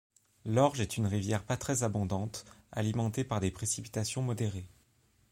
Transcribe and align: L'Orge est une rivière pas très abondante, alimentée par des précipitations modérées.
L'Orge 0.45 0.79
est 0.79 0.97
une 0.97 1.05
rivière 1.05 1.43
pas 1.43 1.57
très 1.57 1.83
abondante, 1.83 2.43
alimentée 2.71 3.23
par 3.23 3.39
des 3.39 3.51
précipitations 3.51 4.23
modérées. 4.23 4.65